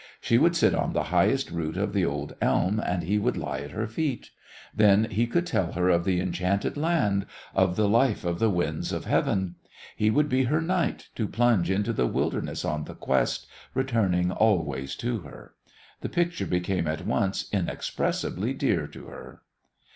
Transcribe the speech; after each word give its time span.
She 0.19 0.39
would 0.39 0.55
sit 0.55 0.73
on 0.73 0.93
the 0.93 1.03
highest 1.13 1.51
root 1.51 1.77
of 1.77 1.93
the 1.93 2.03
old 2.05 2.33
elm, 2.41 2.81
and 2.83 3.03
he 3.03 3.19
would 3.19 3.37
lie 3.37 3.59
at 3.59 3.69
her 3.69 3.85
feet. 3.85 4.31
Then 4.75 5.03
he 5.03 5.27
could 5.27 5.45
tell 5.45 5.73
her 5.73 5.89
of 5.89 6.05
the 6.05 6.19
enchanted 6.19 6.75
land, 6.75 7.27
of 7.53 7.75
the 7.75 7.87
life 7.87 8.25
of 8.25 8.39
the 8.39 8.49
winds 8.49 8.91
of 8.91 9.05
heaven. 9.05 9.57
He 9.95 10.09
would 10.09 10.27
be 10.27 10.45
her 10.45 10.59
knight, 10.59 11.09
to 11.13 11.27
plunge 11.27 11.69
into 11.69 11.93
the 11.93 12.07
wilderness 12.07 12.65
on 12.65 12.85
the 12.85 12.95
Quest, 12.95 13.45
returning 13.75 14.31
always 14.31 14.95
to 14.95 15.19
her. 15.19 15.53
The 15.99 16.09
picture 16.09 16.47
became 16.47 16.87
at 16.87 17.05
once 17.05 17.47
inexpressibly 17.53 18.55
dear 18.55 18.87
to 18.87 19.05
her. 19.05 19.43